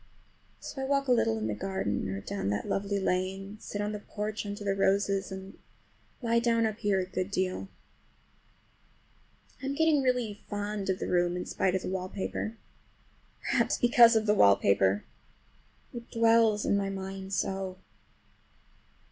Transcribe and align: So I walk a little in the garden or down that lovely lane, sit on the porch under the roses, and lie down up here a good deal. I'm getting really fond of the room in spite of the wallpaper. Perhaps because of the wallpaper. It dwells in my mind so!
So 0.59 0.81
I 0.81 0.85
walk 0.85 1.07
a 1.07 1.11
little 1.11 1.37
in 1.37 1.45
the 1.45 1.53
garden 1.53 2.09
or 2.09 2.21
down 2.21 2.49
that 2.49 2.67
lovely 2.67 2.99
lane, 2.99 3.59
sit 3.59 3.81
on 3.81 3.91
the 3.91 3.99
porch 3.99 4.47
under 4.47 4.63
the 4.63 4.73
roses, 4.75 5.31
and 5.31 5.59
lie 6.23 6.39
down 6.39 6.65
up 6.65 6.79
here 6.79 6.99
a 6.99 7.05
good 7.05 7.29
deal. 7.29 7.67
I'm 9.61 9.75
getting 9.75 10.01
really 10.01 10.41
fond 10.49 10.89
of 10.89 10.97
the 10.97 11.07
room 11.07 11.37
in 11.37 11.45
spite 11.45 11.75
of 11.75 11.83
the 11.83 11.87
wallpaper. 11.89 12.57
Perhaps 13.41 13.77
because 13.77 14.15
of 14.15 14.25
the 14.25 14.33
wallpaper. 14.33 15.05
It 15.93 16.09
dwells 16.09 16.65
in 16.65 16.75
my 16.75 16.89
mind 16.89 17.31
so! 17.33 17.77